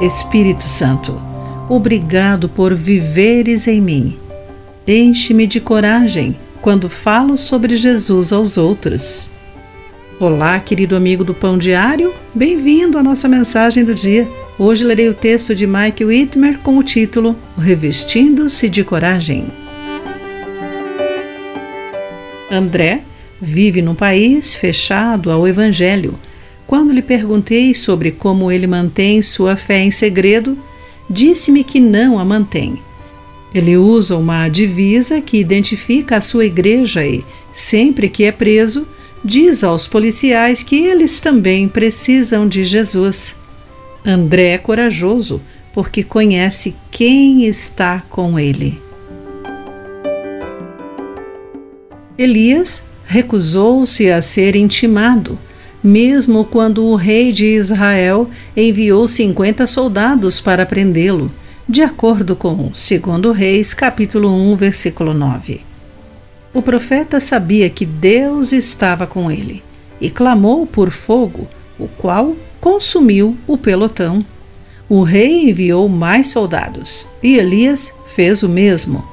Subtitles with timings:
[0.00, 1.20] Espírito Santo,
[1.68, 4.16] obrigado por viveres em mim.
[4.86, 9.28] Enche-me de coragem quando falo sobre Jesus aos outros.
[10.20, 14.28] Olá, querido amigo do Pão Diário, bem-vindo à nossa mensagem do dia.
[14.56, 19.48] Hoje lerei o texto de Mike Whitmer com o título Revestindo-se de Coragem.
[22.48, 23.02] André
[23.40, 26.16] vive num país fechado ao Evangelho
[26.68, 30.56] quando lhe perguntei sobre como ele mantém sua fé em segredo,
[31.08, 32.82] disse-me que não a mantém.
[33.54, 38.86] Ele usa uma divisa que identifica a sua igreja e, sempre que é preso,
[39.24, 43.34] diz aos policiais que eles também precisam de Jesus.
[44.04, 45.40] André é corajoso
[45.72, 48.78] porque conhece quem está com ele.
[52.18, 55.38] Elias recusou-se a ser intimado
[55.82, 61.30] mesmo quando o rei de Israel enviou 50 soldados para prendê-lo,
[61.68, 62.72] de acordo com 2
[63.36, 65.60] Reis, capítulo 1, versículo 9.
[66.52, 69.62] O profeta sabia que Deus estava com ele
[70.00, 71.46] e clamou por fogo,
[71.78, 74.24] o qual consumiu o pelotão.
[74.88, 79.06] O rei enviou mais soldados e Elias fez o mesmo.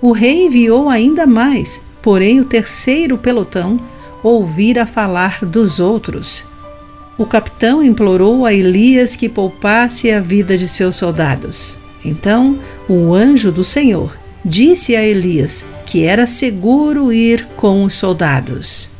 [0.00, 3.80] O rei enviou ainda mais, porém o terceiro pelotão
[4.22, 6.44] ouvira falar dos outros.
[7.16, 11.78] O capitão implorou a Elias que poupasse a vida de seus soldados.
[12.04, 18.90] Então, o anjo do Senhor disse a Elias que era seguro ir com os soldados.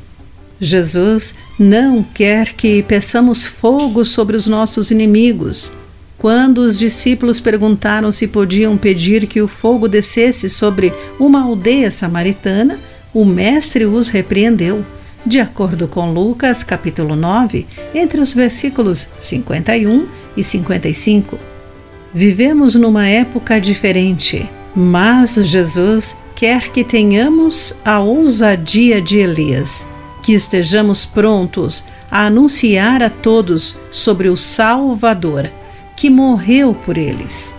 [0.61, 5.73] Jesus não quer que peçamos fogo sobre os nossos inimigos.
[6.19, 12.79] Quando os discípulos perguntaram se podiam pedir que o fogo descesse sobre uma aldeia samaritana,
[13.15, 14.85] o Mestre os repreendeu
[15.25, 21.39] de acordo com Lucas, capítulo 9, entre os versículos 51 e 55.
[22.13, 29.87] Vivemos numa época diferente, mas Jesus quer que tenhamos a ousadia de Elias,
[30.23, 35.51] que estejamos prontos a anunciar a todos sobre o Salvador,
[35.97, 37.55] que morreu por eles.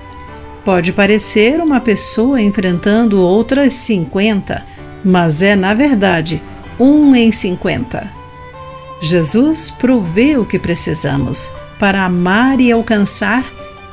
[0.65, 4.65] Pode parecer uma pessoa enfrentando outras 50,
[5.03, 6.41] mas é, na verdade,
[6.81, 8.11] um em cinquenta.
[8.99, 13.45] Jesus provê o que precisamos para amar e alcançar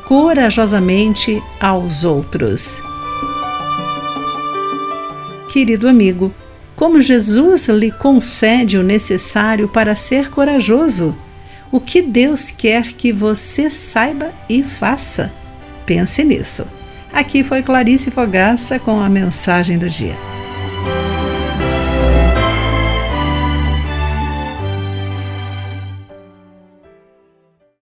[0.06, 2.80] corajosamente aos outros.
[5.50, 6.32] Querido amigo,
[6.74, 11.14] como Jesus lhe concede o necessário para ser corajoso?
[11.70, 15.30] O que Deus quer que você saiba e faça?
[15.84, 16.66] Pense nisso.
[17.12, 20.27] Aqui foi Clarice Fogaça com a mensagem do dia.